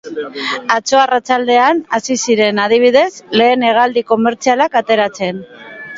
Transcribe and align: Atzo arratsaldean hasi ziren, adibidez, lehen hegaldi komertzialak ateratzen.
Atzo 0.75 0.97
arratsaldean 1.01 1.83
hasi 1.97 2.17
ziren, 2.27 2.61
adibidez, 2.63 3.07
lehen 3.43 3.67
hegaldi 3.69 4.07
komertzialak 4.13 4.81
ateratzen. 4.83 5.45